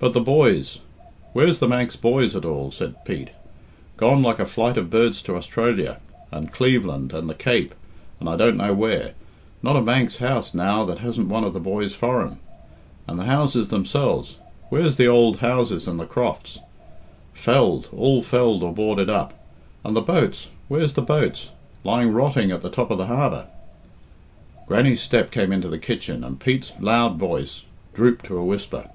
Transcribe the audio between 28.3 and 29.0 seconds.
a whisper.